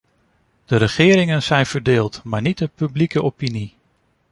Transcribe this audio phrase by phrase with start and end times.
[0.65, 3.73] De regeringen zijn verdeeld, maar niet de publieke opinie.